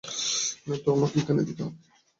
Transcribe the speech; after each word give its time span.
নয়তো 0.65 0.87
আমাকেই 0.95 1.21
এখানে 1.21 1.41
দিতে 1.47 1.61
হবে। 1.65 1.79